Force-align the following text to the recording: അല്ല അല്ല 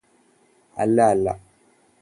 അല്ല 0.77 0.97
അല്ല 1.13 1.27